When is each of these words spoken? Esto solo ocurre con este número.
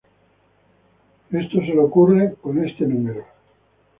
Esto 1.31 1.59
solo 1.63 1.83
ocurre 1.83 2.33
con 2.41 2.65
este 2.65 2.87
número. 2.87 3.23